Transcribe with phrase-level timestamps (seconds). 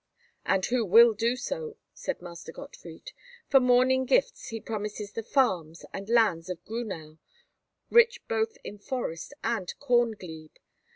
[0.47, 3.11] "And who will do so," said Master Gottfried.
[3.49, 9.71] "For morning gift he promises the farms and lands of Grünau—rich both in forest and
[9.77, 10.55] corn glebe.